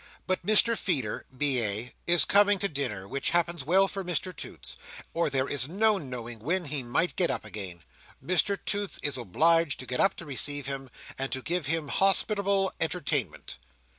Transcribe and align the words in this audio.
But 0.25 0.43
Mr 0.43 0.75
Feeder, 0.75 1.27
B.A., 1.37 1.93
is 2.07 2.25
coming 2.25 2.57
to 2.57 2.67
dinner, 2.67 3.07
which 3.07 3.29
happens 3.29 3.63
well 3.63 3.87
for 3.87 4.03
Mr 4.03 4.35
Toots, 4.35 4.75
or 5.13 5.29
there 5.29 5.47
is 5.47 5.67
no 5.69 5.99
knowing 5.99 6.39
when 6.39 6.65
he 6.65 6.81
might 6.81 7.15
get 7.15 7.29
up 7.29 7.45
again. 7.45 7.83
Mr 8.19 8.57
Toots 8.65 8.99
is 9.03 9.15
obliged 9.15 9.79
to 9.79 9.85
get 9.85 9.99
up 9.99 10.15
to 10.15 10.25
receive 10.25 10.65
him, 10.65 10.89
and 11.19 11.31
to 11.31 11.43
give 11.43 11.67
him 11.67 11.89
hospitable 11.89 12.73
entertainment. 12.79 13.59